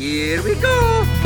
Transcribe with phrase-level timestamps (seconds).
[0.00, 1.19] Here we go!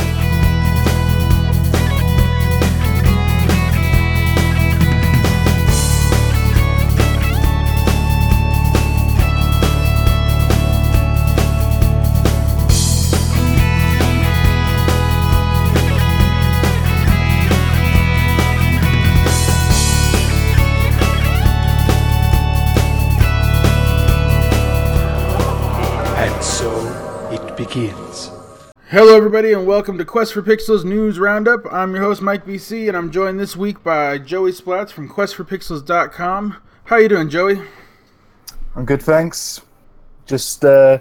[28.95, 31.66] Hello, everybody, and welcome to Quest for Pixels News Roundup.
[31.72, 36.62] I'm your host, Mike BC, and I'm joined this week by Joey Splats from QuestForPixels.com.
[36.84, 37.60] How are you doing, Joey?
[38.76, 39.62] I'm good, thanks.
[40.26, 40.98] Just uh,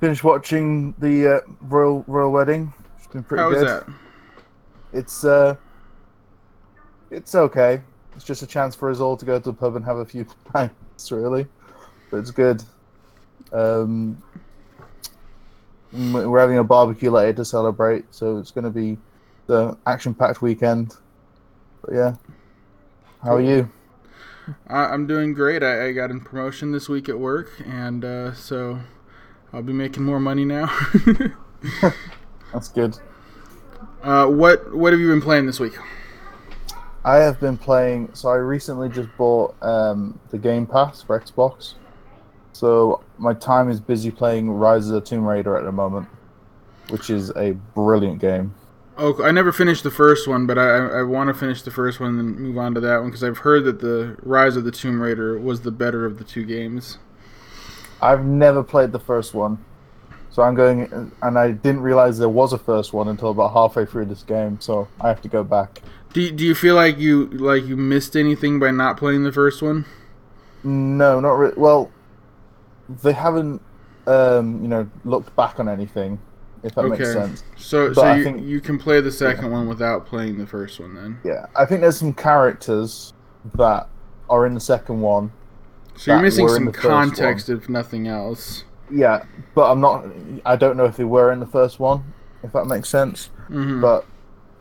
[0.00, 2.74] finished watching the uh, royal royal wedding.
[2.98, 3.68] It's been pretty How was good.
[3.68, 3.86] that?
[4.92, 5.56] It's uh,
[7.10, 7.80] it's okay.
[8.16, 10.04] It's just a chance for us all to go to the pub and have a
[10.04, 11.46] few pints, really.
[12.10, 12.62] But it's good.
[13.50, 14.22] Um,
[15.96, 18.98] we're having a barbecue later to celebrate, so it's going to be
[19.46, 20.94] the action-packed weekend.
[21.82, 22.14] But yeah,
[23.22, 23.70] how are you?
[24.68, 25.62] I- I'm doing great.
[25.62, 28.80] I-, I got in promotion this week at work, and uh, so
[29.52, 30.66] I'll be making more money now.
[32.52, 32.98] That's good.
[34.02, 35.74] uh, what What have you been playing this week?
[37.04, 38.10] I have been playing.
[38.14, 41.74] So I recently just bought um, the Game Pass for Xbox.
[42.56, 46.08] So my time is busy playing Rise of the Tomb Raider at the moment,
[46.88, 48.54] which is a brilliant game.
[48.96, 52.00] Oh, I never finished the first one, but I I, want to finish the first
[52.00, 54.70] one and move on to that one because I've heard that the Rise of the
[54.70, 56.96] Tomb Raider was the better of the two games.
[58.00, 59.62] I've never played the first one,
[60.30, 63.84] so I'm going, and I didn't realize there was a first one until about halfway
[63.84, 64.58] through this game.
[64.62, 65.82] So I have to go back.
[66.14, 69.32] Do you, do you feel like you like you missed anything by not playing the
[69.32, 69.84] first one?
[70.64, 71.54] No, not really.
[71.58, 71.92] Well,
[73.02, 73.60] they haven't,
[74.06, 76.18] um, you know, looked back on anything.
[76.62, 77.12] If that makes Okay.
[77.12, 77.44] sense.
[77.56, 80.80] So But so you, think- you can play the second one without playing the first
[80.80, 81.18] one then.
[81.24, 83.12] Yeah, I think there's some characters
[83.54, 83.88] that
[84.28, 85.30] are in the second one.
[85.96, 88.64] So you're missing some context if nothing else.
[88.90, 89.24] Yeah,
[89.54, 90.06] but I'm not.
[90.44, 92.02] I don't know if they were in the first one.
[92.42, 93.30] If that makes sense.
[93.48, 94.04] hmm But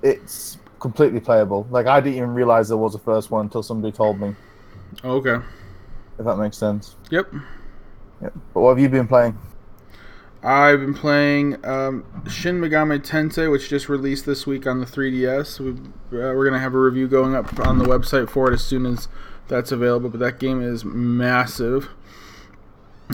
[0.04, 1.66] it's completely playable.
[1.72, 4.36] Like I didn't even realize there was a first one until somebody told me.
[5.04, 5.38] okay.
[6.20, 6.96] If that makes sense.
[7.10, 7.34] Yep.
[8.22, 8.30] Yeah.
[8.54, 9.38] But what have you been playing?
[10.44, 15.60] I've been playing um, Shin Megami Tensei, which just released this week on the 3DS.
[15.60, 18.64] We, uh, we're gonna have a review going up on the website for it as
[18.64, 19.08] soon as
[19.48, 20.10] that's available.
[20.10, 21.90] But that game is massive.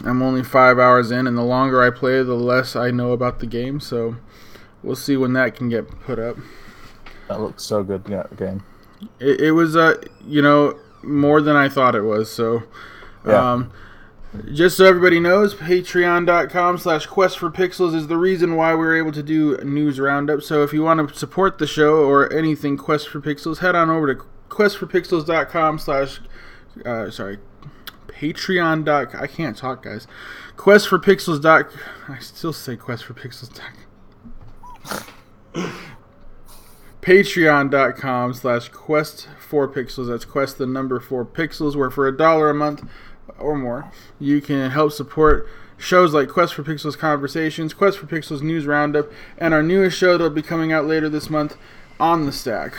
[0.03, 3.40] I'm only five hours in, and the longer I play, the less I know about
[3.40, 3.79] the game.
[3.79, 4.17] So
[4.84, 6.38] we'll see when that can get put up.
[7.29, 8.03] That looks so good.
[8.09, 8.63] Yeah, game.
[9.19, 12.31] It, it was, uh, you know, more than I thought it was.
[12.31, 12.63] So,
[13.25, 13.53] Yeah.
[13.53, 13.72] um,
[14.53, 19.11] just so everybody knows, patreon.com slash quest for pixels is the reason why we're able
[19.11, 20.41] to do news roundup.
[20.41, 23.89] So if you want to support the show or anything Quest for Pixels, head on
[23.89, 26.21] over to questforpixels.com slash,
[26.85, 27.39] uh, sorry,
[28.07, 28.87] patreon.
[29.19, 30.07] I can't talk, guys.
[30.55, 31.41] Quest for Pixels.
[31.41, 31.69] dot
[32.07, 33.51] I still say Quest for Pixels.
[33.53, 33.71] dot
[37.01, 42.51] patreon.com slash quest 4 pixels that's quest the number 4 pixels where for a dollar
[42.51, 42.87] a month
[43.41, 43.91] or more.
[44.19, 45.47] You can help support
[45.78, 50.12] shows like quest for pixels conversations quest for pixels news roundup and our newest show
[50.12, 51.57] that'll be coming out later this month
[52.00, 52.75] on the stack.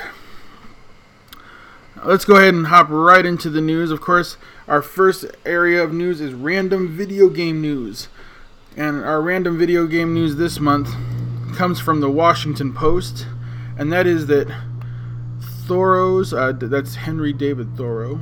[2.04, 3.90] Let's go ahead and hop right into the news.
[3.90, 4.36] Of course
[4.68, 8.08] our first area of news is random video game news.
[8.76, 10.88] And our random video game news this month
[11.56, 13.26] comes from the washington post
[13.76, 14.48] and that is that
[15.40, 18.20] Thoreau's, uh, that's Henry David Thoreau,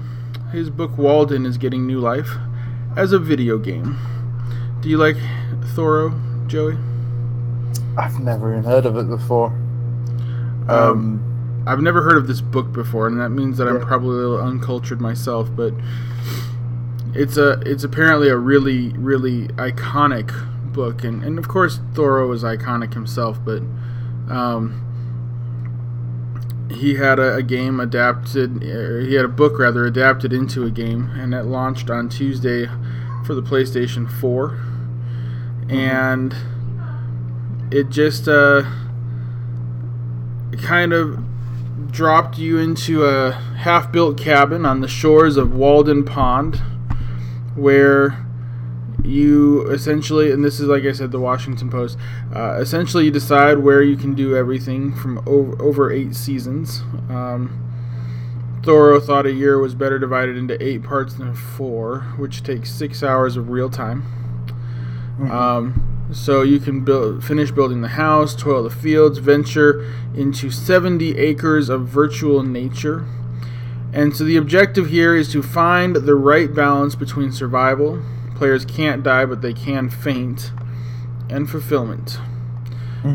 [0.53, 2.31] his book Walden is getting new life
[2.97, 3.99] as a video game.
[4.81, 5.17] Do you like
[5.75, 6.13] Thoreau,
[6.47, 6.77] Joey?
[7.97, 9.49] I've never even heard of it before.
[10.69, 14.17] Um, Um, I've never heard of this book before, and that means that I'm probably
[14.17, 15.49] a little uncultured myself.
[15.55, 15.75] But
[17.15, 20.33] it's a it's apparently a really really iconic
[20.73, 23.63] book, and and of course Thoreau is iconic himself, but
[24.31, 24.90] um,
[26.71, 30.71] he had a, a game adapted, or he had a book rather adapted into a
[30.71, 32.67] game, and it launched on Tuesday
[33.25, 34.59] for the PlayStation 4,
[35.69, 36.35] and
[37.71, 38.63] it just uh,
[40.63, 41.19] kind of
[41.91, 46.63] dropped you into a half-built cabin on the shores of Walden Pond,
[47.55, 48.27] where
[49.05, 51.99] you essentially, and this is like I said, the Washington Post.
[52.35, 56.81] Uh, essentially, you decide where you can do everything from over, over eight seasons.
[57.09, 57.67] Um,
[58.63, 63.03] Thoreau thought a year was better divided into eight parts than four, which takes six
[63.03, 64.05] hours of real time.
[65.31, 71.17] Um, So you can build, finish building the house, toil the fields, venture into 70
[71.17, 73.07] acres of virtual nature.
[73.93, 78.03] And so the objective here is to find the right balance between survival,
[78.41, 80.51] players can't die but they can faint,
[81.29, 82.19] and fulfillment.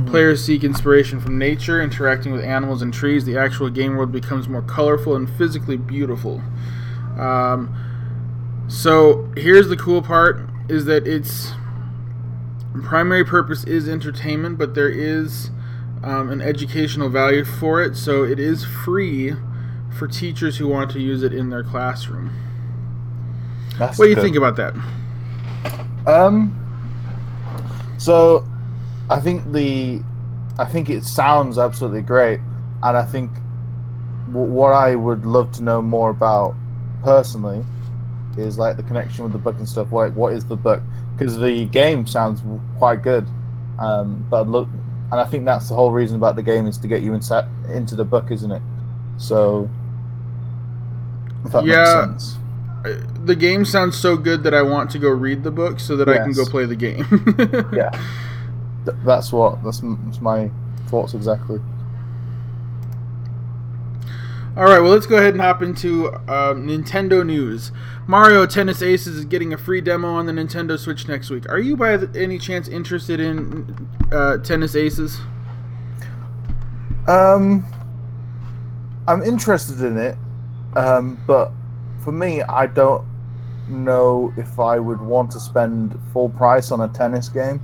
[0.06, 3.26] Players seek inspiration from nature, interacting with animals and trees.
[3.26, 6.44] The actual game world becomes more colorful and physically beautiful.
[7.18, 7.76] Um,
[8.68, 10.40] so here's the cool part:
[10.70, 11.54] is that its
[12.84, 15.50] primary purpose is entertainment, but there is
[16.04, 17.96] um, an educational value for it.
[17.96, 19.34] So it is free
[19.98, 22.32] for teachers who want to use it in their classroom.
[23.80, 24.22] That's What do you good.
[24.22, 24.76] think about that?
[26.08, 26.62] Um.
[27.98, 28.46] So,
[29.10, 30.02] I think the,
[30.60, 32.40] I think it sounds absolutely great,
[32.84, 33.32] and I think
[34.28, 36.56] w- what I would love to know more about
[37.04, 37.64] personally
[38.38, 39.92] is like the connection with the book and stuff.
[39.92, 40.82] Like, what is the book?
[41.18, 42.42] Because the game sounds
[42.78, 43.26] quite good,
[43.80, 44.68] um, but look,
[45.12, 47.46] and I think that's the whole reason about the game is to get you inside
[47.72, 48.62] into the book, isn't it?
[49.18, 49.70] So,
[51.46, 51.78] if that Yeah.
[51.78, 51.92] makes
[52.34, 52.38] sense.
[52.86, 52.96] Uh,
[53.26, 56.08] The game sounds so good that I want to go read the book so that
[56.08, 57.06] I can go play the game.
[57.74, 57.90] Yeah,
[58.86, 60.52] Th- that's what that's, m- that's my
[60.88, 61.60] thoughts exactly.
[64.58, 67.74] All right, well, let's go ahead and hop into um, Nintendo news.
[68.08, 71.50] Mario Tennis Aces is getting a free demo on the Nintendo Switch next week.
[71.50, 75.20] Are you, by any chance, interested in uh, Tennis Aces?
[77.06, 77.66] Um,
[79.10, 80.16] I'm interested in it,
[80.78, 81.52] um, but
[82.06, 83.04] for me, I don't
[83.68, 87.60] know if I would want to spend full price on a tennis game.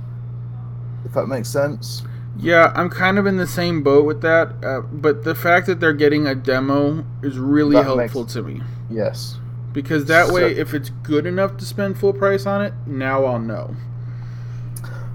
[1.06, 2.02] If that makes sense.
[2.38, 5.80] Yeah, I'm kind of in the same boat with that, uh, but the fact that
[5.80, 8.60] they're getting a demo is really That helpful makes- to me.
[8.90, 9.38] Yes.
[9.72, 13.38] Because that way, if it's good enough to spend full price on it, now I'll
[13.38, 13.74] know.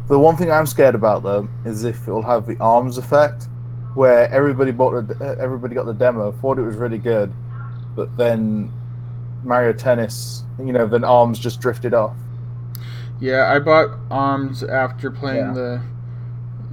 [0.08, 3.48] The one thing I'm scared about though is if it'll have the arms effect,
[3.94, 7.32] where everybody bought the, uh, everybody got the demo, thought it was really good,
[7.96, 8.72] but then
[9.44, 12.16] Mario Tennis, you know, then arms just drifted off.
[13.20, 15.54] Yeah, I bought Arms after playing Yeah.
[15.54, 15.82] the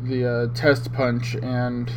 [0.02, 1.90] the uh, test punch, and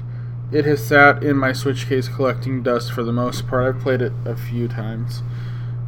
[0.52, 3.76] it has sat in my Switch case collecting dust for the most part.
[3.76, 5.22] I've played it a few times,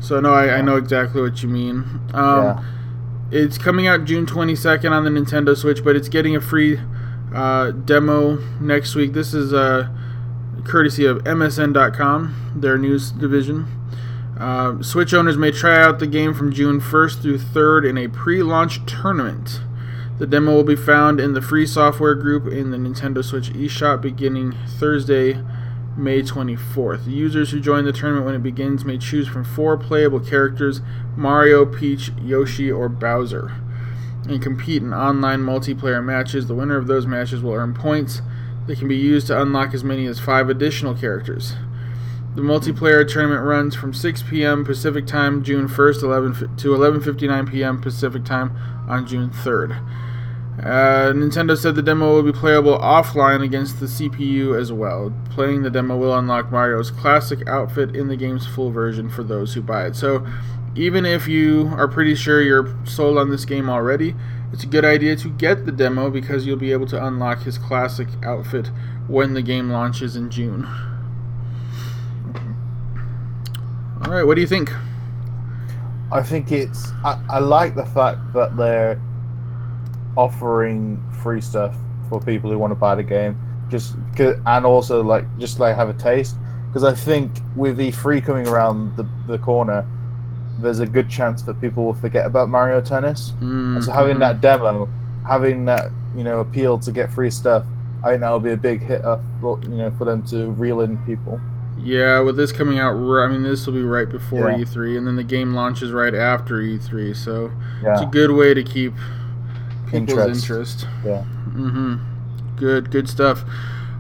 [0.01, 2.01] so no, I, I know exactly what you mean.
[2.13, 2.63] Um, yeah.
[3.31, 6.79] It's coming out June 22nd on the Nintendo Switch, but it's getting a free
[7.33, 9.13] uh, demo next week.
[9.13, 9.87] This is uh,
[10.65, 13.67] courtesy of MSN.com, their news division.
[14.39, 18.07] Uh, Switch owners may try out the game from June 1st through 3rd in a
[18.07, 19.62] pre launch tournament.
[20.18, 24.01] The demo will be found in the free software group in the Nintendo Switch eShop
[24.01, 25.41] beginning Thursday,
[25.97, 27.07] May 24th.
[27.07, 30.81] Users who join the tournament when it begins may choose from four playable characters
[31.15, 33.51] Mario, Peach, Yoshi, or Bowser
[34.27, 36.47] and compete in online multiplayer matches.
[36.47, 38.21] The winner of those matches will earn points
[38.68, 41.56] that can be used to unlock as many as five additional characters.
[42.35, 44.63] The multiplayer tournament runs from 6 p.m.
[44.63, 47.81] Pacific Time, June 1st, 11 to 11:59 p.m.
[47.81, 48.55] Pacific Time
[48.87, 49.81] on June 3rd.
[50.59, 55.13] Uh, Nintendo said the demo will be playable offline against the CPU as well.
[55.29, 59.53] Playing the demo will unlock Mario's classic outfit in the game's full version for those
[59.53, 59.95] who buy it.
[59.95, 60.27] So,
[60.75, 64.15] even if you are pretty sure you're sold on this game already,
[64.51, 67.57] it's a good idea to get the demo because you'll be able to unlock his
[67.57, 68.69] classic outfit
[69.07, 70.68] when the game launches in June.
[74.06, 74.71] All right, what do you think?
[76.11, 76.89] I think it's.
[77.03, 78.99] I, I like the fact that they're
[80.18, 81.75] offering free stuff
[82.09, 83.37] for people who want to buy the game,
[83.69, 86.35] just and also like just like have a taste.
[86.68, 89.85] Because I think with the free coming around the, the corner,
[90.59, 93.33] there's a good chance that people will forget about Mario Tennis.
[93.41, 94.19] And so having Mhm.
[94.19, 94.87] that demo,
[95.27, 97.63] having that you know appeal to get free stuff,
[98.03, 100.81] I think that'll be a big hit up, for, you know, for them to reel
[100.81, 101.39] in people.
[101.83, 104.57] Yeah, with this coming out, I mean, this will be right before Yeah.
[104.57, 107.52] E3, and then the game launches right after E3, so
[107.83, 108.94] it's a good way to keep
[109.86, 110.42] people's Interest.
[110.50, 110.88] interest.
[111.06, 111.24] yeah.
[111.50, 111.95] Mm-hmm.
[112.57, 113.44] Good, good stuff.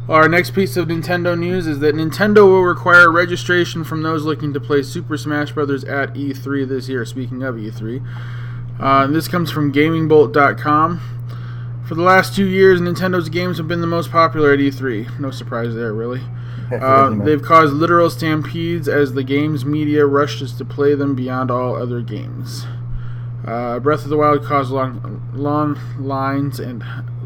[0.09, 4.53] Our next piece of Nintendo news is that Nintendo will require registration from those looking
[4.53, 5.83] to play Super Smash Bros.
[5.83, 7.05] at E3 this year.
[7.05, 8.03] Speaking of E3,
[8.79, 10.99] uh, this comes from GamingBolt.com.
[11.87, 15.19] For the last two years, Nintendo's games have been the most popular at E3.
[15.19, 16.21] No surprise there, really.
[16.79, 21.75] Uh, they've caused literal stampedes as the game's media rushes to play them beyond all
[21.75, 22.65] other games.
[23.45, 26.83] Uh, Breath of the Wild caused long, long lines and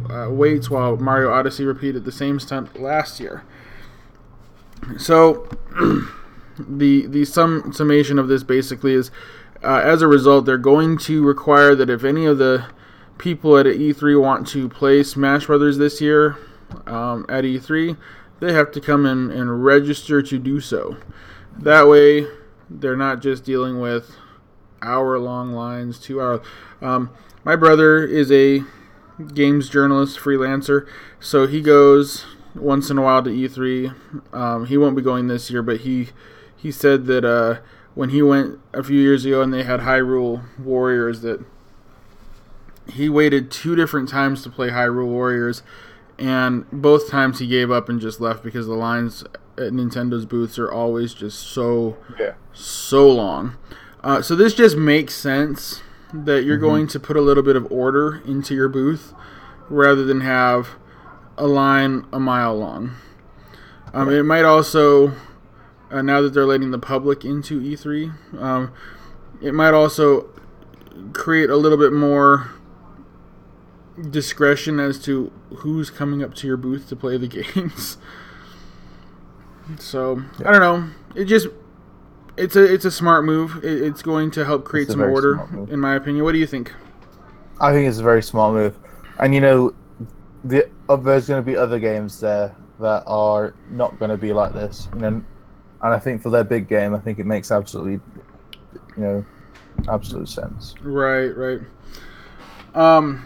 [0.10, 3.44] uh, waits, while Mario Odyssey repeated the same stunt last year.
[4.98, 5.50] So,
[6.60, 9.12] the the sum summation of this basically is,
[9.64, 12.66] uh, as a result, they're going to require that if any of the
[13.18, 16.38] people at E3 want to play Smash Brothers this year
[16.86, 17.98] um, at E3,
[18.44, 20.98] they have to come in and register to do so.
[21.58, 22.28] That way,
[22.70, 24.16] they're not just dealing with
[24.82, 26.42] hour long lines, two hour.
[26.82, 27.10] Um,
[27.46, 28.64] my brother is a
[29.34, 30.86] games journalist, freelancer,
[31.22, 34.34] so he goes once in a while to E3.
[34.34, 36.10] Um, he won't be going this year, but he
[36.56, 37.62] he said that uh,
[37.96, 41.46] when he went a few years ago and they had Hyrule Warriors, that
[42.92, 45.64] he waited two different times to play Hyrule Warriors,
[46.20, 49.24] and both times he gave up and just left because the lines
[49.58, 52.34] at Nintendo's booths are always just so Yeah.
[52.54, 53.56] so long.
[54.04, 55.82] Uh, so this just makes sense
[56.14, 59.14] that you're going to put a little bit of order into your booth
[59.70, 60.70] rather than have
[61.38, 62.92] a line a mile long.
[63.94, 65.14] Um, it might also,
[65.92, 68.72] uh, now that they're letting the public into E3, um,
[69.42, 70.30] it might also
[71.14, 72.52] create a little bit more
[74.10, 77.98] discretion as to who's coming up to your booth to play the games.
[79.80, 80.90] So I don't know.
[81.16, 81.48] It just
[82.38, 83.64] it's a it's a smart move.
[83.64, 86.24] It, it's going to help create some order, in my opinion.
[86.24, 86.74] What do you think?
[87.60, 88.78] I think it's a very smart move,
[89.20, 89.74] and you know,
[90.44, 94.34] the uh, there's going to be other games there that are not going to be
[94.34, 94.90] like this.
[94.96, 95.26] You know, and
[95.94, 98.02] I think for their big game, I think it makes absolutely,
[98.98, 99.26] you know,
[99.88, 100.76] absolute sense.
[100.82, 101.62] Right, right.
[102.74, 103.26] Um,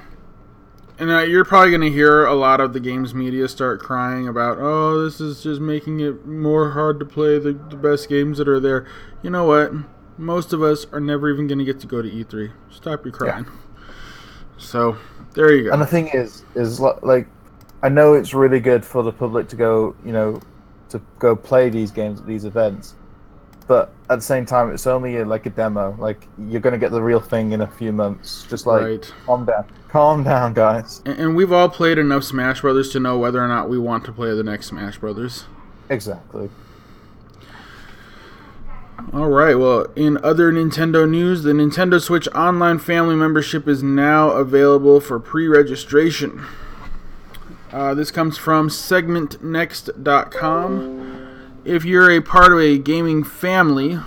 [1.00, 4.28] and uh, you're probably going to hear a lot of the games media start crying
[4.28, 8.38] about, oh, this is just making it more hard to play the, the best games
[8.40, 8.88] that are there.
[9.22, 9.72] You know what?
[10.18, 12.52] Most of us are never even going to get to go to E3.
[12.72, 13.46] Stop your crying.
[14.58, 14.98] So
[15.34, 15.74] there you go.
[15.74, 17.28] And the thing is, is like,
[17.84, 20.42] I know it's really good for the public to go, you know,
[20.90, 22.96] to go play these games at these events,
[23.68, 25.96] but at the same time, it's only a, like a demo.
[26.00, 28.46] Like, you're going to get the real thing in a few months.
[28.50, 29.14] Just like, Right.
[29.26, 31.02] calm down, calm down, guys.
[31.06, 34.06] and, and we've all played enough Smash Brothers to know whether or not we want
[34.06, 35.46] to play the next Smash Brothers.
[35.90, 36.50] Exactly.
[39.14, 39.56] All right.
[39.56, 45.20] Well, in other Nintendo news, the Nintendo Switch Online Family membership is now available for
[45.20, 46.44] pre-registration.
[47.72, 51.07] Uh, this comes from SegmentNext.com.
[51.68, 54.00] If you're a part of a gaming family,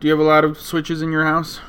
[0.00, 1.60] do you have a lot of Switches in your house?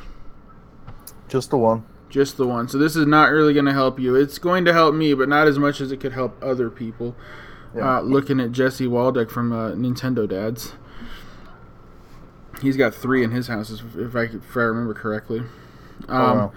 [1.27, 1.86] Just the one.
[2.10, 2.67] Just the one.
[2.67, 4.15] So this is not really going to help you.
[4.15, 7.15] It's going to help me, but not as much as it could help other people.
[7.75, 7.98] Yeah.
[7.98, 10.74] Uh, looking at Jesse Waldeck from uh, Nintendo Dads.
[12.63, 15.41] He's got three in his house, if I, if I remember correctly.
[15.41, 15.48] Um,
[16.10, 16.53] Oh, wow.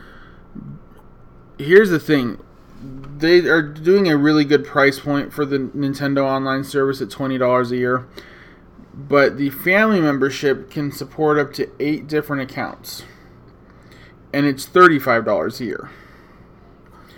[1.59, 2.43] Here's the thing.
[3.19, 7.71] They are doing a really good price point for the Nintendo Online service at $20
[7.71, 8.07] a year.
[8.97, 13.05] But the family membership can support up to eight different accounts.
[14.33, 15.91] And it's $35 a year.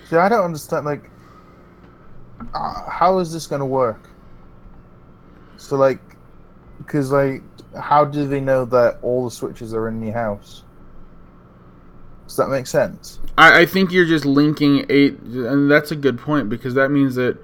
[0.08, 0.84] See, I don't understand.
[0.84, 1.08] Like,
[2.52, 4.08] uh, how is this going to work?
[5.56, 6.00] So, like,
[6.78, 7.42] because like,
[7.80, 10.64] how do they know that all the switches are in your house?
[12.26, 13.20] Does that make sense?
[13.36, 17.14] I, I think you're just linking eight, and that's a good point because that means
[17.14, 17.38] that.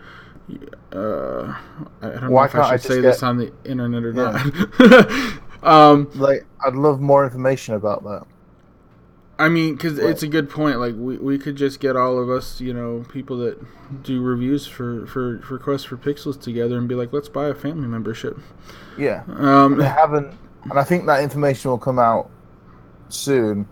[0.93, 1.57] Uh,
[2.03, 4.13] I don't Why know if I should I say just this on the internet or
[4.13, 4.33] Yeah.
[4.33, 5.33] not.
[5.63, 8.27] um, Like, I'd love more information about that.
[9.37, 10.79] I mean, because it's a good point.
[10.79, 13.59] Like we, we could just get all of us, you know, people that
[14.05, 17.55] do reviews for for for Quest for Pixels together and be like, let's buy a
[17.55, 18.39] family membership.
[18.97, 20.39] Yeah, Um, they haven't,
[20.71, 22.31] and I think that information will come out
[23.09, 23.69] soon.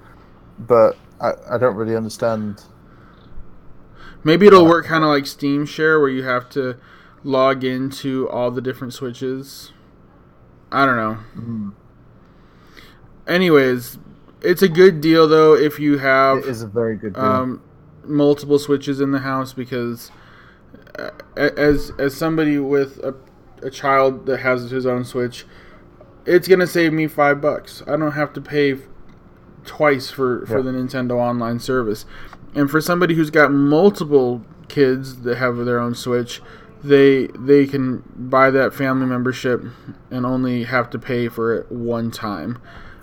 [0.58, 2.64] But I, I don't really understand.
[4.24, 6.76] Maybe it'll work kind of like Steam Share, where you have to
[7.24, 9.72] log into all the different switches.
[10.70, 11.18] I don't know.
[11.36, 11.72] Mm.
[13.26, 13.98] Anyways,
[14.40, 17.22] it's a good deal though if you have It is a very good deal.
[17.22, 17.62] um,
[18.04, 20.10] multiple switches in the house because
[20.98, 23.14] uh, as as somebody with a,
[23.62, 25.46] a child that has his own switch
[26.26, 28.76] it's gonna save me five bucks i don't have to pay
[29.64, 30.62] twice for for Yeah.
[30.64, 32.04] the nintendo online service
[32.54, 36.40] and for somebody who's got multiple kids that have their own switch
[36.82, 39.62] they they can buy that family membership
[40.10, 42.60] and only have to pay for it one time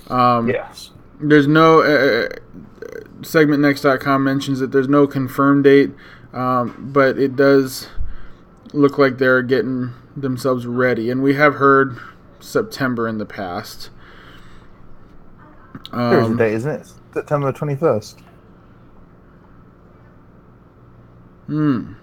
[0.09, 0.91] um, yes.
[1.19, 2.27] there's no uh,
[3.21, 5.91] segmentnext.com mentions that there's no confirmed date
[6.33, 7.87] um, but it does
[8.73, 11.97] look like they're getting themselves ready and we have heard
[12.39, 13.89] september in the past
[15.91, 16.87] There's a um, date, isn't it?
[17.13, 18.19] September twenty first.
[21.49, 21.93] Hmm.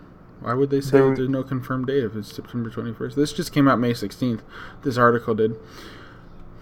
[0.40, 3.52] why would they say There- there's no confirmed date if it's september 21st this just
[3.52, 4.40] came out may 16th
[4.82, 5.56] this article did.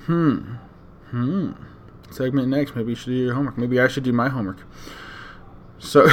[0.06, 0.56] Hmm.
[1.10, 1.52] Hmm.
[2.10, 2.76] Segment next.
[2.76, 3.56] Maybe you should do your homework.
[3.56, 4.58] Maybe i should do my homework.
[5.78, 6.06] So,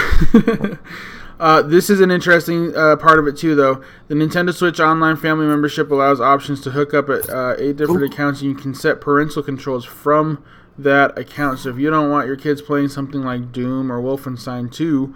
[1.39, 3.81] uh, this is an interesting uh, part of it too, though.
[4.07, 8.03] The Nintendo Switch Online Family Membership allows options to hook up at uh, eight different
[8.03, 10.43] accounts, and you can set parental controls from
[10.77, 11.59] that account.
[11.59, 15.15] So, if you don't want your kids playing something like Doom or Wolfenstein 2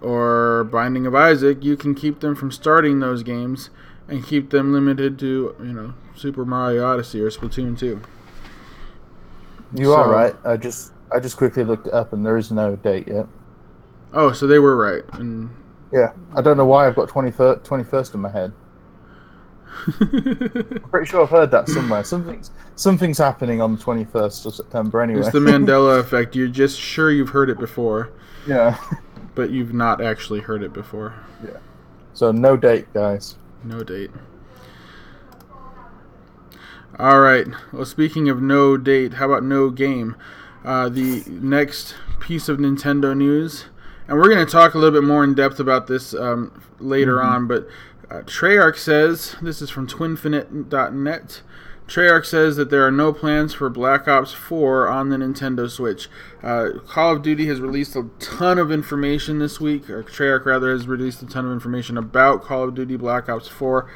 [0.00, 3.70] or Binding of Isaac, you can keep them from starting those games
[4.08, 8.00] and keep them limited to, you know, Super Mario Odyssey or Splatoon 2.
[9.74, 10.34] You So- are right.
[10.44, 13.26] I just I just quickly looked it up and there is no date yet.
[14.12, 15.04] Oh, so they were right.
[15.14, 15.50] And
[15.92, 18.52] Yeah, I don't know why I've got 21st, 21st in my head.
[19.86, 22.02] I'm pretty sure I've heard that somewhere.
[22.04, 25.20] Something's something's happening on the 21st of September anyway.
[25.20, 26.34] it's the Mandela effect.
[26.36, 28.10] You're just sure you've heard it before,
[28.46, 28.76] yeah.
[29.38, 31.14] But you've not actually heard it before.
[31.44, 31.58] Yeah.
[32.12, 33.36] So no date, guys.
[33.62, 34.10] No date.
[36.98, 37.46] All right.
[37.72, 40.16] Well, speaking of no date, how about no game?
[40.64, 43.66] Uh, the next piece of Nintendo news,
[44.08, 47.22] and we're going to talk a little bit more in depth about this um, later
[47.22, 47.46] on.
[47.46, 47.68] But
[48.10, 51.42] uh, Treyarch says this is from Twinfinite.net.
[51.88, 56.08] Treyarch says that there are no plans for Black Ops 4 on the Nintendo Switch.
[56.42, 60.70] Uh, Call of Duty has released a ton of information this week, or Treyarch rather
[60.70, 63.90] has released a ton of information about Call of Duty Black Ops 4.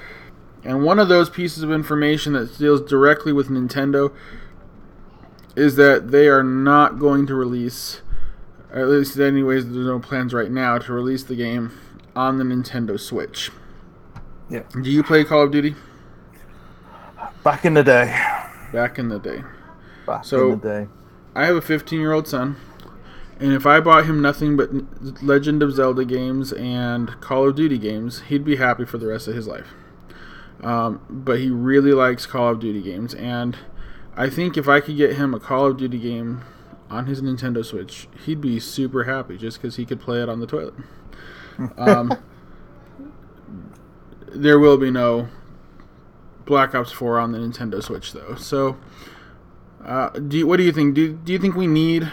[0.65, 4.11] And one of those pieces of information that deals directly with Nintendo
[5.55, 8.01] is that they are not going to release,
[8.73, 11.79] at least anyways, there's no plans right now to release the game
[12.17, 13.51] on the Nintendo Switch.
[14.49, 14.63] Yeah.
[14.81, 15.75] Do you play Call of Duty?
[17.45, 18.17] Back in the day.
[18.73, 19.43] Back in the day.
[20.07, 20.89] Back So- in the day.
[21.35, 22.57] I have a 15 year old son,
[23.41, 24.71] and if I bought him nothing but
[25.23, 29.29] Legend of Zelda games and Call of Duty games, he'd be happy for the rest
[29.29, 29.69] of his life.
[30.63, 33.57] Um, but he really likes Call of Duty games, and
[34.15, 36.43] I think if I could get him a Call of Duty game
[36.91, 40.41] on his Nintendo Switch, he'd be super happy just because he could play it on
[40.41, 40.75] the toilet.
[41.77, 42.13] Um,
[44.35, 45.29] there will be no
[46.53, 48.35] Black Ops 4 on the Nintendo Switch, though.
[48.35, 48.77] So.
[49.83, 50.95] Uh, do you, what do you think?
[50.95, 52.13] Do, do you think we need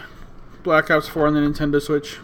[0.63, 2.19] Black Ops 4 on the Nintendo Switch?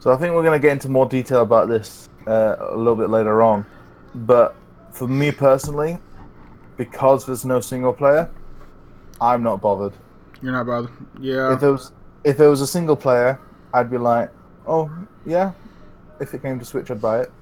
[0.00, 2.96] So I think we're going to get into more detail about this uh, a little
[2.96, 3.64] bit later on.
[4.12, 4.56] But
[4.90, 5.98] for me personally,
[6.76, 8.28] because there's no single player,
[9.20, 9.92] I'm not bothered.
[10.42, 10.90] You're not bothered.
[11.20, 11.54] Yeah.
[11.54, 11.92] If it was
[12.24, 13.38] if it was a single player,
[13.72, 14.32] I'd be like,
[14.66, 14.90] oh
[15.24, 15.52] yeah,
[16.18, 17.32] if it came to Switch, I'd buy it.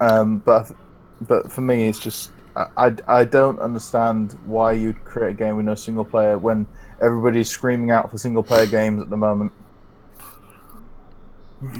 [0.00, 0.72] Um, but
[1.28, 5.56] but for me, it's just I, I, I don't understand why you'd create a game
[5.56, 6.66] with no single player when
[7.00, 9.52] everybody's screaming out for single player games at the moment.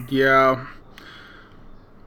[0.08, 0.66] Yeah.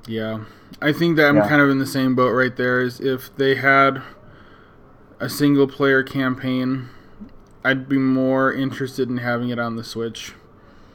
[0.07, 0.45] Yeah.
[0.81, 1.47] I think that I'm Yeah.
[1.47, 2.81] kind of in the same boat right there.
[2.81, 4.01] Is if they had
[5.19, 6.89] a single player campaign,
[7.63, 10.33] I'd be more interested in having it on the Switch.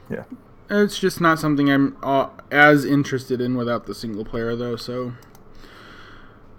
[0.09, 0.25] Yeah.
[0.69, 4.77] It's just not something I'm uh, as interested in without the single player, though.
[4.77, 5.13] So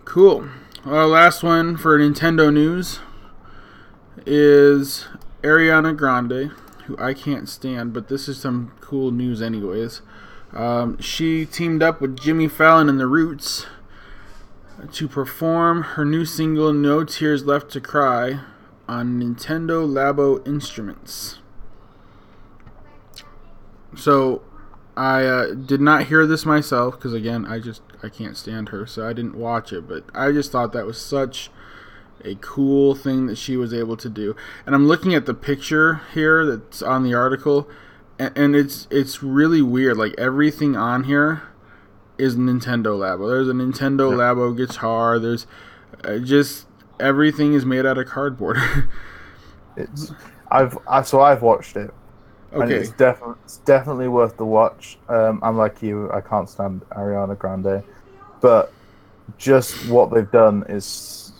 [0.05, 0.49] cool.
[0.85, 2.99] Uh, last one for Nintendo news
[4.25, 5.07] is
[5.41, 6.51] Ariana Grande,
[6.85, 10.01] who I can't stand, but this is some cool news, anyways.
[10.53, 13.65] Um, she teamed up with Jimmy Fallon and the Roots
[14.91, 18.41] to perform her new single "No Tears Left to Cry"
[18.87, 21.39] on Nintendo Labo Instruments.
[23.95, 24.41] So,
[24.97, 28.85] I uh, did not hear this myself because again, I just I can't stand her,
[28.85, 29.87] so I didn't watch it.
[29.87, 31.49] But I just thought that was such
[32.23, 34.35] a cool thing that she was able to do.
[34.65, 37.69] And I'm looking at the picture here that's on the article,
[38.19, 39.97] and, and it's it's really weird.
[39.97, 41.43] Like everything on here
[42.17, 43.29] is Nintendo Labo.
[43.29, 45.19] There's a Nintendo Labo guitar.
[45.19, 45.47] There's
[46.03, 46.67] uh, just
[46.99, 48.57] everything is made out of cardboard.
[49.77, 50.11] It's
[50.51, 51.93] I've I, so I've watched it.
[52.53, 54.97] And it's definitely it's definitely worth the watch.
[55.07, 57.83] Um, I'm like you, I can't stand Ariana Grande,
[58.41, 58.73] but
[59.37, 61.33] just what they've done is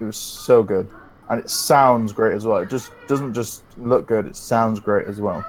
[0.00, 0.90] it was so good,
[1.28, 2.58] and it sounds great as well.
[2.58, 5.44] It just doesn't just look good; it sounds great as well.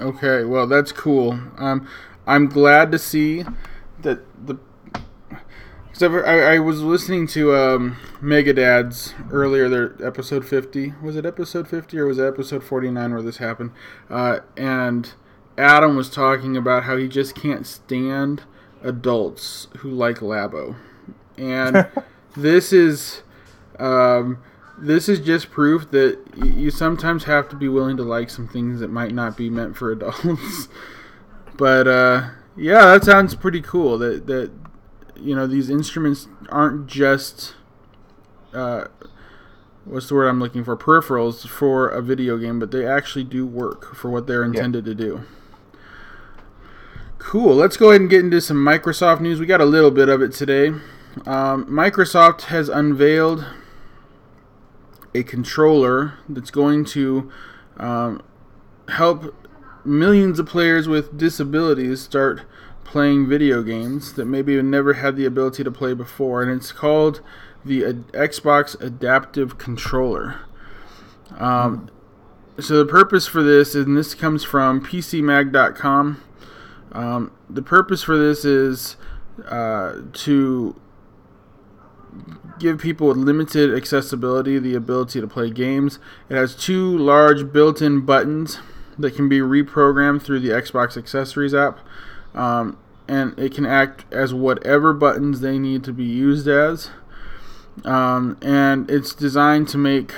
[0.00, 1.38] Okay, well that's cool.
[1.58, 1.88] Um,
[2.26, 3.44] I'm glad to see
[4.02, 4.58] that the.
[5.94, 10.94] Except I, I was listening to um, Megadad's earlier, their episode 50.
[11.00, 13.70] Was it episode 50 or was it episode 49 where this happened?
[14.10, 15.12] Uh, and
[15.56, 18.42] Adam was talking about how he just can't stand
[18.82, 20.74] adults who like Labo,
[21.38, 21.86] and
[22.36, 23.22] this is
[23.78, 24.42] um,
[24.76, 28.48] this is just proof that y- you sometimes have to be willing to like some
[28.48, 30.66] things that might not be meant for adults.
[31.56, 33.96] but uh, yeah, that sounds pretty cool.
[33.96, 34.50] That that
[35.16, 37.54] you know these instruments aren't just
[38.52, 38.86] uh,
[39.84, 40.76] what's the word I'm looking for?
[40.76, 44.94] Peripherals for a video game, but they actually do work for what they're intended to
[44.94, 45.22] do.
[47.18, 47.54] Cool.
[47.54, 49.40] Let's go ahead and get into some Microsoft news.
[49.40, 50.68] We got a little bit of it today.
[51.26, 53.46] Um, Microsoft has unveiled
[55.14, 57.30] a controller that's going to
[57.76, 58.22] um,
[58.88, 59.34] help
[59.86, 62.42] millions of players with disabilities start
[62.84, 66.72] playing video games that maybe have never had the ability to play before, and it's
[66.72, 67.20] called
[67.64, 70.40] the Xbox Adaptive Controller.
[71.38, 71.90] Um,
[72.60, 76.22] so the purpose for this, and this comes from PCMag.com.
[76.92, 78.96] Um, the purpose for this is
[79.48, 80.80] uh, to
[82.58, 85.98] give people with limited accessibility the ability to play games.
[86.28, 88.60] It has two large built-in buttons
[88.98, 91.80] that can be reprogrammed through the Xbox Accessories app.
[92.34, 96.90] Um, and it can act as whatever buttons they need to be used as.
[97.84, 100.12] Um, and it's designed to make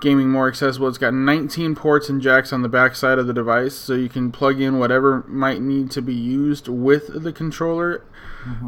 [0.00, 0.88] gaming more accessible.
[0.88, 4.08] It's got 19 ports and jacks on the back side of the device, so you
[4.08, 8.04] can plug in whatever might need to be used with the controller.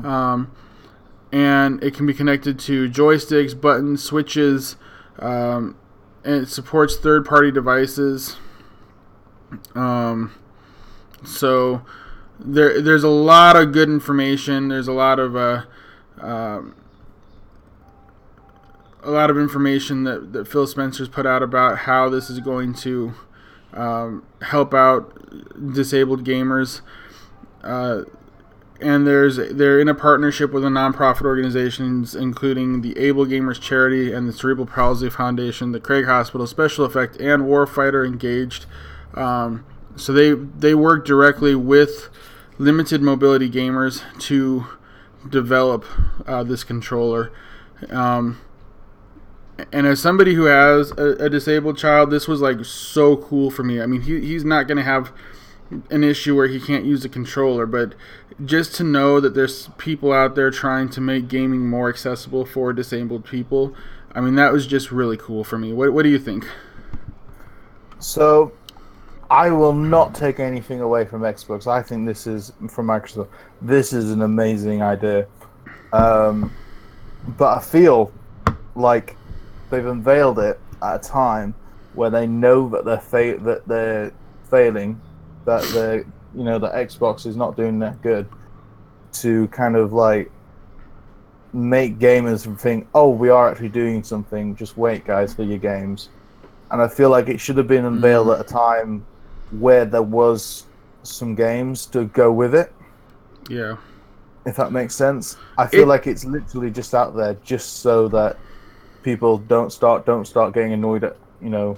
[0.05, 0.53] Um,
[1.33, 4.77] and it can be connected to joysticks, buttons, switches,
[5.19, 5.77] um,
[6.25, 8.37] and it supports third-party devices.
[9.75, 10.35] Um,
[11.25, 11.83] so
[12.45, 14.69] there, there's a lot of good information.
[14.69, 15.65] There's a lot of uh,
[16.21, 16.75] um,
[19.03, 22.75] a lot of information that, that Phil Spencer's put out about how this is going
[22.75, 23.15] to
[23.73, 26.81] um, help out disabled gamers.
[27.63, 28.03] Uh,
[28.81, 34.13] and there's they're in a partnership with a nonprofit organizations including the Able Gamers Charity
[34.13, 38.67] and the Cerebral Palsy Foundation, the Craig Hospital, Special Effect, and Warfighter Engaged.
[39.15, 42.09] Um, so they they work directly with
[42.59, 44.67] limited mobility gamers to
[45.29, 45.85] develop
[46.27, 47.33] uh, this controller.
[47.91, 48.41] Um,
[49.73, 53.63] and as somebody who has a, a, disabled child, this was like so cool for
[53.63, 53.81] me.
[53.81, 55.13] I mean, he, he's not going to have
[55.91, 57.95] an issue where he can't use a controller, but
[58.45, 62.73] just to know that there's people out there trying to make gaming more accessible for
[62.73, 63.75] disabled people,
[64.15, 65.73] I mean, that was just really cool for me.
[65.73, 66.47] What, what do you think?
[67.99, 68.53] So,
[69.33, 71.67] I will not take anything away from Xbox.
[71.67, 73.29] I think this is from Microsoft.
[73.63, 75.27] This is an amazing idea,
[75.95, 76.53] um,
[77.39, 78.13] but I feel
[78.75, 79.17] like
[79.71, 81.55] they've unveiled it at a time
[81.95, 84.13] where they know that they're fa- that they're
[84.51, 85.01] failing,
[85.47, 88.29] that the you know the Xbox is not doing that good,
[89.13, 90.31] to kind of like
[91.55, 94.55] make gamers think, oh, we are actually doing something.
[94.55, 96.11] Just wait, guys, for your games.
[96.71, 98.39] And I feel like it should have been unveiled mm.
[98.39, 99.07] at a time
[99.59, 100.67] where there was
[101.03, 102.73] some games to go with it.
[103.49, 103.77] Yeah.
[104.45, 105.37] If that makes sense.
[105.57, 108.39] I feel it, like it's literally just out there just so that
[109.03, 111.77] people don't start don't start getting annoyed at, you know,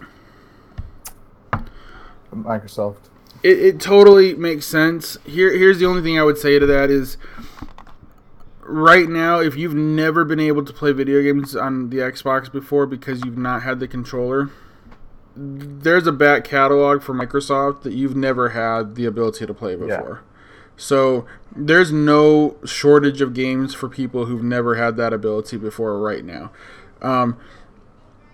[2.33, 2.97] Microsoft.
[3.43, 5.19] It, it totally makes sense.
[5.25, 7.17] Here here's the only thing I would say to that is
[8.61, 12.87] right now if you've never been able to play video games on the Xbox before
[12.87, 14.51] because you've not had the controller,
[15.37, 20.23] there's a back catalog for Microsoft that you've never had the ability to play before.
[20.23, 20.31] Yeah.
[20.77, 26.25] So there's no shortage of games for people who've never had that ability before right
[26.25, 26.51] now.
[27.01, 27.39] Um,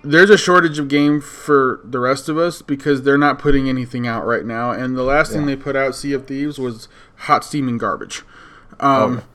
[0.03, 4.07] there's a shortage of game for the rest of us because they're not putting anything
[4.07, 4.71] out right now.
[4.71, 5.39] And the last yeah.
[5.39, 8.23] thing they put out, Sea of Thieves, was hot steaming garbage.
[8.79, 9.27] Um, okay.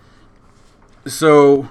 [1.08, 1.70] So,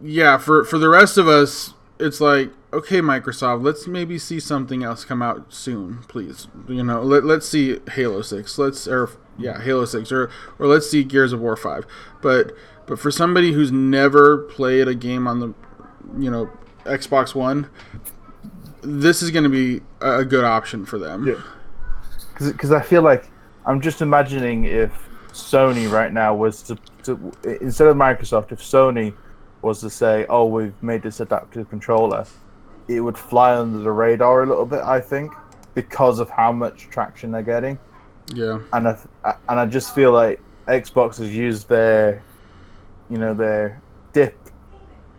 [0.00, 4.82] yeah, for for the rest of us, it's like okay, Microsoft, let's maybe see something
[4.82, 6.48] else come out soon, please.
[6.68, 8.58] You know, let, let's see Halo 6.
[8.58, 11.86] Let's or yeah, Halo 6 or or let's see Gears of War 5.
[12.22, 12.52] But
[12.86, 15.54] but for somebody who's never played a game on the
[16.18, 16.50] you know,
[16.84, 17.68] Xbox One,
[18.82, 21.26] this is going to be a good option for them.
[21.26, 21.42] Yeah.
[22.34, 23.30] Cuz I feel like
[23.66, 29.14] I'm just imagining if Sony right now was to, to instead of Microsoft, if Sony
[29.62, 32.24] was to say, "Oh, we've made this adaptive controller,"
[32.86, 34.82] it would fly under the radar a little bit.
[34.82, 35.32] I think
[35.74, 37.78] because of how much traction they're getting.
[38.34, 38.60] Yeah.
[38.72, 38.96] And I
[39.48, 42.22] and I just feel like Xbox has used their,
[43.08, 43.80] you know, their
[44.12, 44.36] dip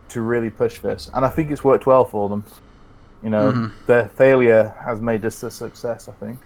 [0.10, 2.44] to really push this, and I think it's worked well for them.
[3.24, 3.86] You know, mm-hmm.
[3.86, 6.08] their failure has made this a success.
[6.08, 6.40] I think.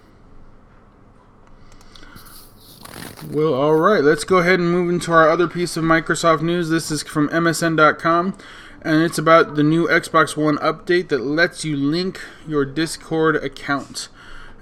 [3.29, 4.03] Well, all right.
[4.03, 6.69] Let's go ahead and move into our other piece of Microsoft news.
[6.69, 8.37] This is from MSN.com,
[8.81, 14.09] and it's about the new Xbox One update that lets you link your Discord account.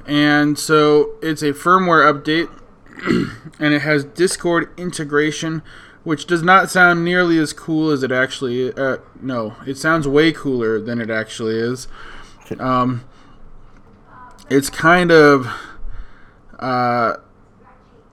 [0.06, 2.50] And so it's a firmware update,
[3.60, 5.62] and it has Discord integration
[6.04, 8.74] which does not sound nearly as cool as it actually.
[8.74, 11.88] Uh, no, it sounds way cooler than it actually is.
[12.60, 13.06] Um,
[14.50, 15.48] it's kind of
[16.60, 17.18] uh,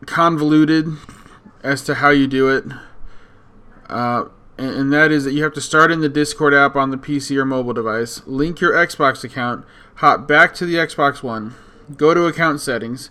[0.06, 0.96] convoluted
[1.62, 2.64] as to how you do it.
[3.88, 6.90] Uh, and, and that is that you have to start in the Discord app on
[6.90, 9.64] the PC or mobile device, link your Xbox account,
[9.96, 11.54] hop back to the Xbox One,
[11.96, 13.10] go to account settings,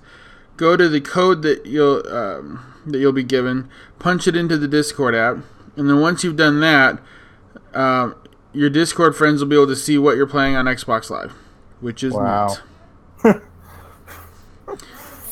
[0.55, 3.69] go to the code that you'll um, that you'll be given,
[3.99, 5.37] punch it into the Discord app,
[5.75, 6.99] and then once you've done that,
[7.73, 8.11] uh,
[8.53, 11.33] your Discord friends will be able to see what you're playing on Xbox Live,
[11.79, 12.57] which is Wow.
[13.23, 13.35] neat.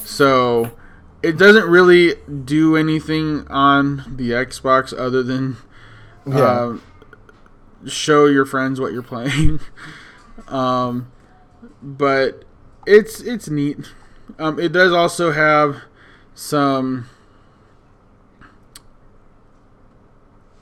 [0.04, 0.72] so
[1.26, 5.58] it doesn't really do anything on the Xbox other than
[6.28, 6.36] Yeah.
[6.36, 6.78] uh,
[7.88, 9.60] show your friends what you're playing.
[10.48, 11.12] um,
[11.82, 12.44] but
[12.86, 13.92] it's it's neat.
[14.38, 15.78] Um, it does also have
[16.36, 17.08] some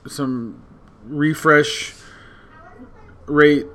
[0.07, 0.61] some
[1.05, 1.93] refresh
[3.25, 3.67] rate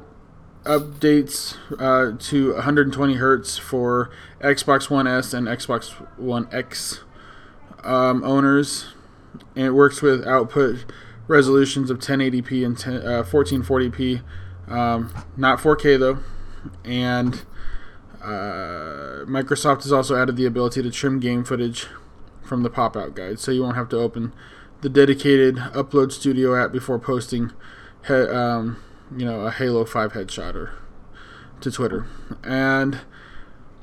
[0.68, 7.00] updates uh, to 120 hertz for Xbox One S and Xbox One X
[7.82, 8.86] um, owners,
[9.56, 10.84] and it works with output
[11.26, 14.22] resolutions of 1080p and 10, uh, 1440p,
[14.68, 16.18] um, not 4K though,
[16.84, 17.44] and
[18.22, 21.86] uh, Microsoft has also added the ability to trim game footage
[22.42, 24.32] from the pop-out guide, so you won't have to open
[24.80, 27.52] the dedicated Upload Studio app before posting,
[28.06, 28.78] he- um,
[29.16, 30.72] you know, a Halo 5 headshot or
[31.60, 32.06] to Twitter.
[32.44, 33.00] And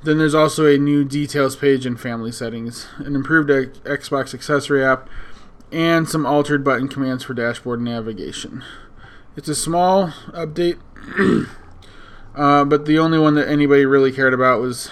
[0.03, 4.83] then there's also a new details page in family settings, an improved X- Xbox accessory
[4.83, 5.09] app,
[5.71, 8.63] and some altered button commands for dashboard navigation.
[9.35, 10.79] It's a small update,
[12.35, 14.91] uh, but the only one that anybody really cared about was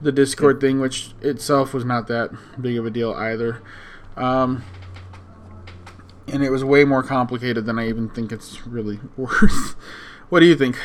[0.00, 3.62] the Discord thing, which itself was not that big of a deal either.
[4.16, 4.64] Um,
[6.28, 9.74] and it was way more complicated than I even think it's really worth.
[10.28, 10.76] what do you think?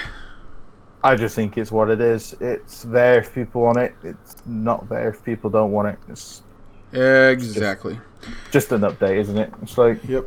[1.04, 2.36] I just think it's what it is.
[2.40, 3.94] It's there if people want it.
[4.04, 6.00] It's not there if people don't want it.
[6.10, 6.42] It's
[6.92, 8.00] Exactly.
[8.52, 9.54] just an update, isn't it?
[9.62, 10.26] It's like Yep.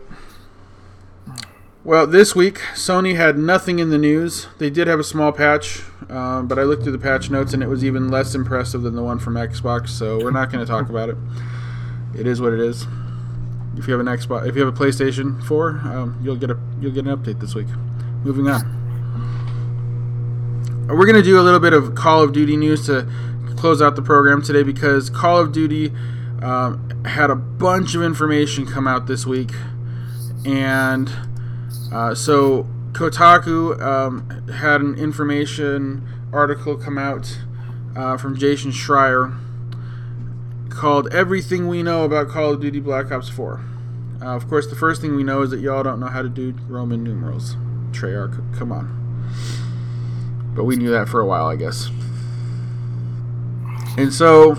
[1.85, 4.47] Well, this week Sony had nothing in the news.
[4.59, 7.62] They did have a small patch, um, but I looked through the patch notes and
[7.62, 9.88] it was even less impressive than the one from Xbox.
[9.88, 11.16] So we're not going to talk about it.
[12.14, 12.87] It is what it is.
[13.79, 16.59] If you have an Xbox, if you have a PlayStation 4, um, you'll get a
[16.81, 17.69] you'll get an update this week.
[18.25, 18.75] Moving on.
[20.88, 23.09] We're going to do a little bit of Call of Duty news to
[23.57, 25.93] close out the program today because Call of Duty
[26.43, 29.51] um, had a bunch of information come out this week,
[30.45, 31.12] and
[31.93, 37.38] uh, so Kotaku um, had an information article come out
[37.95, 39.38] uh, from Jason Schreier
[40.79, 43.61] called "Everything We Know About Call of Duty Black Ops 4."
[44.23, 46.29] Uh, of course, the first thing we know is that y'all don't know how to
[46.29, 47.57] do Roman numerals.
[47.91, 48.95] Treyarch, come on.
[50.55, 51.88] But we knew that for a while, I guess.
[53.97, 54.53] And so,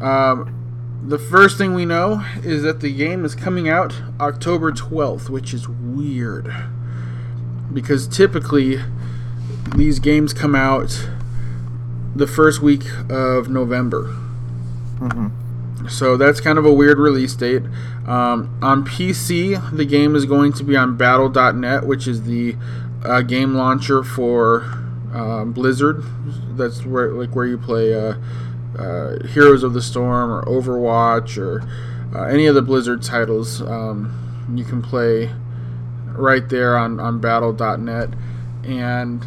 [0.00, 5.28] um, the first thing we know is that the game is coming out October 12th,
[5.28, 6.52] which is weird.
[7.72, 8.78] Because typically,
[9.76, 11.08] these games come out
[12.14, 14.14] the first week of November.
[15.88, 17.62] So that's kind of a weird release date.
[18.06, 22.56] Um, on PC, the game is going to be on Battle.net, which is the
[23.04, 24.62] uh, game launcher for
[25.12, 26.04] um, Blizzard.
[26.56, 28.14] That's where like where you play uh,
[28.78, 31.66] uh, Heroes of the Storm or Overwatch or
[32.14, 33.60] uh, any of the Blizzard titles.
[33.60, 35.32] Um, you can play
[36.06, 38.10] right there on on Battle.net,
[38.64, 39.26] and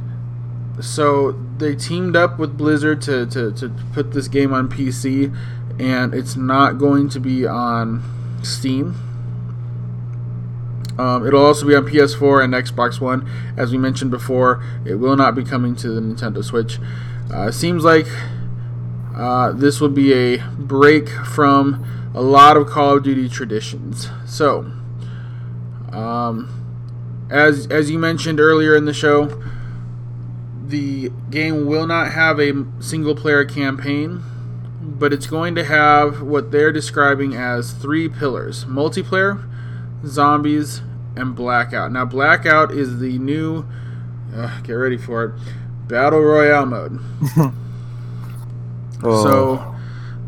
[0.82, 5.36] so they teamed up with Blizzard to, to, to put this game on PC,
[5.80, 8.04] and it's not going to be on
[8.44, 8.96] Steam.
[10.98, 13.30] Um, it'll also be on PS4 and Xbox One.
[13.58, 16.80] As we mentioned before, it will not be coming to the Nintendo Switch.
[17.34, 18.08] Uh, seems like
[19.16, 24.10] uh, this will be a break from a lot of Call of Duty traditions.
[24.26, 24.72] So,
[25.92, 29.42] um, as as you mentioned earlier in the show,
[30.68, 34.24] the game will not have a single player campaign,
[34.82, 39.48] but it's going to have what they're describing as three pillars multiplayer,
[40.06, 40.82] zombies,
[41.16, 41.92] and blackout.
[41.92, 43.66] Now, blackout is the new,
[44.34, 47.00] uh, get ready for it, battle royale mode.
[49.04, 49.24] Oh.
[49.24, 49.76] So,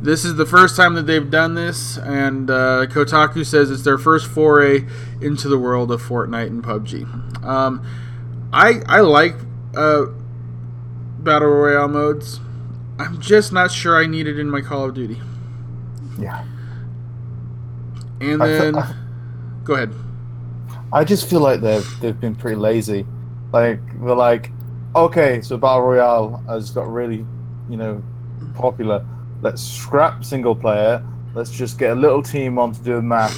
[0.01, 3.97] this is the first time that they've done this, and uh, Kotaku says it's their
[3.97, 4.85] first foray
[5.21, 7.43] into the world of Fortnite and PUBG.
[7.43, 7.83] Um,
[8.53, 9.35] I I like
[9.75, 10.07] uh,
[11.27, 12.39] battle royale modes.
[12.97, 15.21] I'm just not sure I need it in my Call of Duty.
[16.17, 16.45] yeah.
[18.21, 18.93] And I th- then, I-
[19.65, 19.93] go ahead.
[20.91, 23.05] I just feel like they've they've been pretty lazy.
[23.51, 24.51] Like they're like,
[24.95, 27.25] okay, so battle royale has got really,
[27.69, 28.01] you know,
[28.55, 29.05] popular.
[29.41, 31.05] Let's scrap single player.
[31.35, 33.31] Let's just get a little team on to do a map,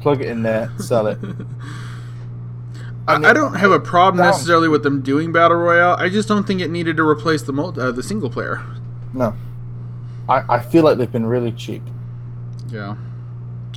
[0.00, 1.18] plug it in there, sell it.
[3.08, 5.96] I, I don't have a problem necessarily with them doing battle royale.
[5.98, 8.64] I just don't think it needed to replace the multi, uh, the single player.
[9.12, 9.34] No,
[10.28, 11.82] I I feel like they've been really cheap.
[12.68, 12.96] Yeah,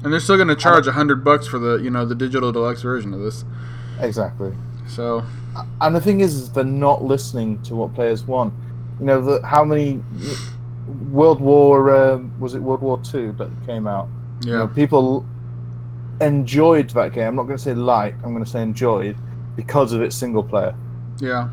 [0.04, 2.52] and they're still going to charge a hundred bucks for the you know the digital
[2.52, 3.46] deluxe version of this.
[4.00, 4.54] Exactly.
[4.88, 5.24] So
[5.82, 8.54] And the thing is, is they're not listening to what players want.
[9.00, 10.02] You know, the, how many
[11.12, 14.08] World War um, was it World War Two that came out?
[14.46, 15.26] You know, yeah, people
[16.22, 17.28] enjoyed that game.
[17.28, 19.16] I'm not going to say like, I'm going to say enjoyed
[19.56, 20.76] because of its single player,
[21.20, 21.50] yeah.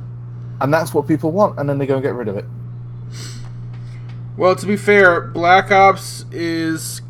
[0.60, 1.58] and that's what people want.
[1.58, 2.44] And then they go and get rid of it.
[4.36, 7.00] Well, to be fair, Black Ops is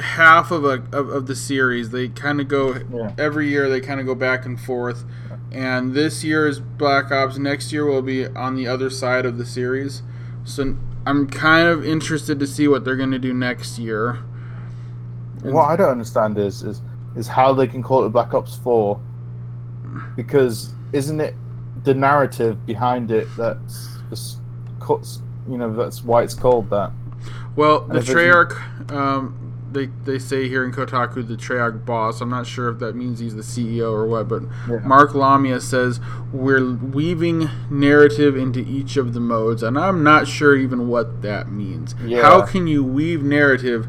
[0.00, 1.90] half of a of, of the series.
[1.90, 3.12] They kind of go Yeah.
[3.16, 3.68] every year.
[3.68, 5.04] They kind of go back and forth.
[5.52, 7.38] And this year is Black Ops.
[7.38, 10.02] Next year will be on the other side of the series.
[10.44, 14.18] So I'm kind of interested to see what they're going to do next year.
[15.42, 16.80] What I don't understand is is
[17.16, 19.00] is how they can call it Black Ops Four,
[20.16, 21.34] because isn't it
[21.84, 24.36] the narrative behind it that's that's
[24.80, 25.20] cuts?
[25.48, 26.92] You know, that's why it's called that.
[27.56, 32.20] Well, the if Treyarch, um, they they say here in Kotaku, the Treyarch boss.
[32.20, 34.78] I'm not sure if that means he's the CEO or what, but Yeah.
[34.78, 36.00] Mark Lamia says
[36.32, 41.50] we're weaving narrative into each of the modes, and I'm not sure even what that
[41.50, 41.94] means.
[42.04, 42.22] Yeah.
[42.22, 43.86] How can you weave narrative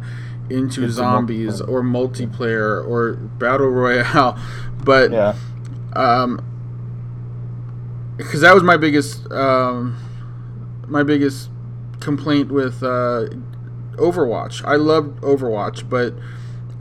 [0.49, 4.37] into Into zombies or multiplayer or battle royale?
[4.83, 5.35] But Yeah,
[5.95, 6.43] um
[8.17, 9.97] because that was my biggest um
[10.87, 11.49] my biggest
[11.99, 13.27] complaint with uh
[13.95, 14.63] overwatch.
[14.65, 16.13] I loved overwatch but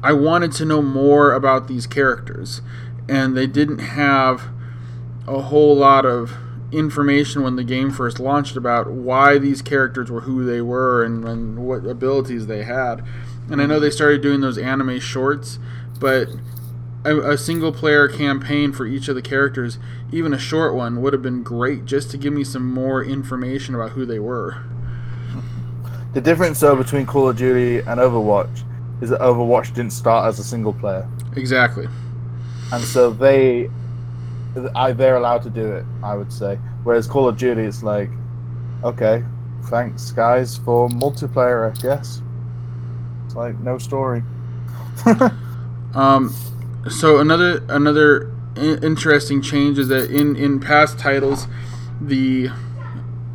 [0.02, 2.60] i wanted to know more about these characters
[3.08, 4.48] and they didn't have
[5.26, 6.36] a whole lot of
[6.72, 11.24] information when the game first launched about why these characters were who they were and,
[11.24, 13.02] and what abilities they had
[13.50, 15.58] and i know they started doing those anime shorts
[16.00, 16.28] but
[17.04, 19.78] a, a single player campaign for each of the characters,
[20.10, 23.74] even a short one, would have been great just to give me some more information
[23.74, 24.64] about who they were.
[26.14, 28.64] the difference though between Call of Duty and Overwatch
[29.02, 31.86] is that Overwatch didn't start as a single player, Exactly.
[32.72, 33.68] and so they,
[34.74, 35.84] I they're allowed to do it.
[36.02, 38.08] I would say, whereas Call of Duty, it's like,
[38.82, 39.22] okay,
[39.64, 41.70] thanks guys for multiplayer.
[41.70, 42.22] I guess
[43.34, 44.22] it's like no story.
[45.94, 46.34] Um,
[46.90, 51.46] so another another i- interesting change is that in in past titles,
[52.00, 52.50] the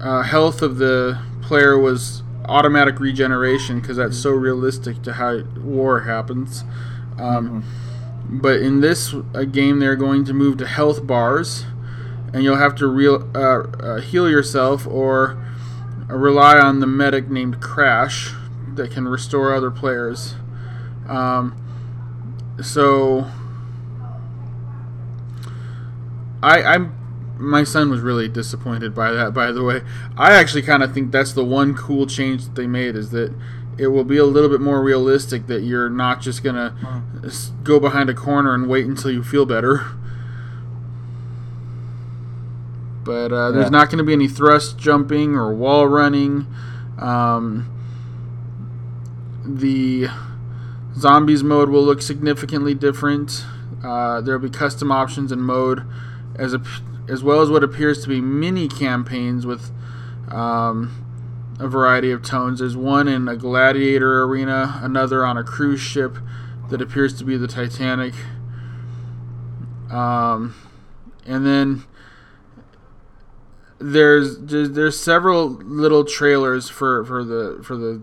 [0.02, 6.02] uh, health of the player was automatic regeneration because that's so realistic to how war
[6.02, 6.64] happens.
[7.20, 7.64] Um,
[8.30, 11.66] But in this uh, game, they're going to move to health bars,
[12.34, 15.38] and you'll have to real, uh, uh, heal yourself or
[16.10, 18.34] uh, rely on the medic named Crash
[18.80, 20.34] that can restore other players.
[21.08, 21.56] Um,
[22.62, 23.28] so
[26.42, 26.96] I I'm
[27.38, 29.82] my son was really disappointed by that by the way.
[30.18, 33.34] I actually kind of think that's the one cool change that they made is that
[33.78, 36.74] it will be a little bit more realistic that you're not just going to
[37.26, 39.86] s- go behind a corner and wait until you feel better.
[43.06, 46.46] But uh, there's not going to be any thrust jumping or wall running.
[47.00, 47.70] Um,
[49.44, 50.08] the
[50.98, 53.46] zombies mode will look significantly different.
[53.84, 55.84] Uh, there will be custom options in mode,
[56.36, 56.62] as a,
[57.08, 59.72] as well as what appears to be mini campaigns with
[60.30, 61.06] um,
[61.60, 62.60] a variety of tones.
[62.60, 66.18] There's one in a gladiator arena, another on a cruise ship
[66.70, 68.14] that appears to be the Titanic,
[69.90, 70.54] um,
[71.26, 71.84] and then
[73.80, 78.02] there's there's several little trailers for for the for the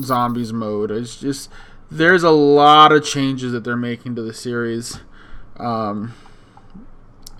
[0.00, 0.90] zombies mode.
[0.90, 1.50] It's just
[1.90, 5.00] there's a lot of changes that they're making to the series
[5.56, 6.14] um,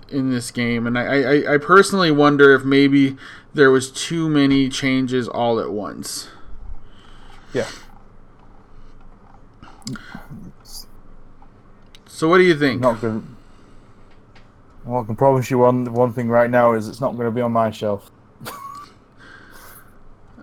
[0.09, 3.15] in this game, and I, I I personally wonder if maybe
[3.53, 6.29] there was too many changes all at once.
[7.53, 7.67] Yeah.
[12.07, 12.81] So what do you think?
[12.81, 13.23] Not good.
[14.85, 17.31] Well, I can promise you one one thing right now is it's not going to
[17.31, 18.11] be on my shelf.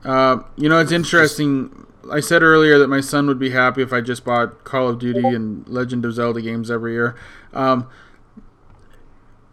[0.04, 1.86] Uh, you know, it's interesting.
[2.10, 4.98] I said earlier that my son would be happy if I just bought Call of
[4.98, 7.16] Duty and Legend of Zelda games every year.
[7.52, 7.88] Um,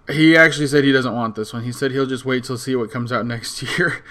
[0.09, 1.63] he actually said he doesn't want this one.
[1.63, 4.03] He said he'll just wait till see what comes out next year.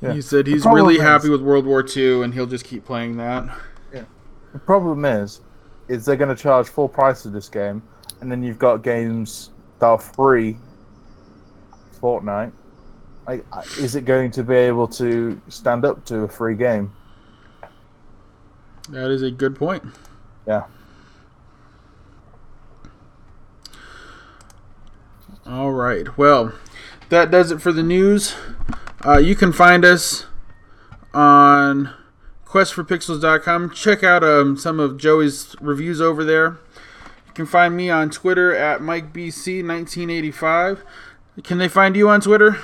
[0.00, 0.12] Yeah.
[0.12, 3.16] He said he's really is- happy with World War II and he'll just keep playing
[3.16, 3.44] that.
[3.92, 4.04] Yeah.
[4.52, 5.40] The problem is,
[5.88, 7.82] is they're going to charge full price for this game,
[8.20, 9.50] and then you've got games
[9.80, 10.56] that are free.
[12.00, 12.52] Fortnite.
[13.26, 13.44] Like,
[13.78, 16.92] is it going to be able to stand up to a free game?
[18.88, 19.84] That is a good point.
[20.46, 20.64] Yeah.
[25.46, 26.16] All right.
[26.16, 26.52] Well,
[27.08, 28.34] that does it for the news.
[29.04, 30.24] Uh, you can find us
[31.12, 31.92] on
[32.46, 33.70] questforpixels.com.
[33.70, 36.58] Check out um, some of Joey's reviews over there.
[37.26, 40.78] You can find me on Twitter at MikeBC1985.
[41.42, 42.58] Can they find you on Twitter?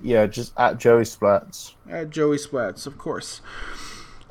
[0.00, 1.74] Yeah, just at Joey Splats.
[1.90, 3.40] At Joey Splats, of course.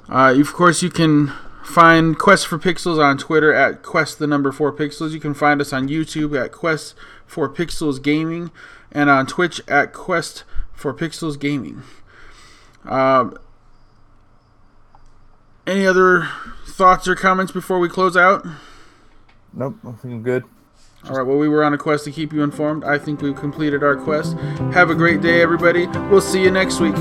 [0.10, 1.34] Uh, of course, you can
[1.64, 5.12] find Quest for Pixels on Twitter at Quest the number four pixels.
[5.12, 6.95] You can find us on YouTube at Quest
[7.26, 8.51] for Pixels Gaming
[8.91, 10.43] and on Twitch at Quest
[10.74, 11.84] for Pixels Gaming.
[12.86, 13.38] Um,
[15.66, 16.30] any other
[16.66, 18.45] thoughts or comments before we close out?
[19.53, 20.45] Nope, I think I'm good.
[21.10, 22.84] All right, well, we were on a quest to keep you informed.
[22.84, 24.38] I think we've completed our quest.
[24.74, 25.88] Have a great day, everybody.
[26.10, 26.95] We'll see you next week.